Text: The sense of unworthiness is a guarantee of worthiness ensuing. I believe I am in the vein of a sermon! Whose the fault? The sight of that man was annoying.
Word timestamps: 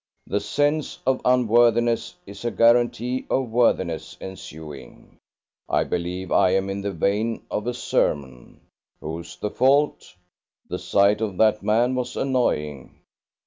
The 0.25 0.39
sense 0.39 0.97
of 1.05 1.21
unworthiness 1.23 2.15
is 2.25 2.43
a 2.43 2.49
guarantee 2.49 3.27
of 3.29 3.51
worthiness 3.51 4.17
ensuing. 4.19 5.19
I 5.69 5.83
believe 5.83 6.31
I 6.31 6.55
am 6.55 6.71
in 6.71 6.81
the 6.81 6.91
vein 6.91 7.43
of 7.51 7.67
a 7.67 7.73
sermon! 7.75 8.61
Whose 8.99 9.35
the 9.35 9.51
fault? 9.51 10.15
The 10.67 10.79
sight 10.79 11.21
of 11.21 11.37
that 11.37 11.61
man 11.61 11.93
was 11.93 12.17
annoying. 12.17 12.95